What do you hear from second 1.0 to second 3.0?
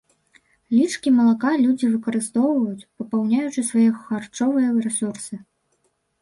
малака людзі выкарыстоўваюць,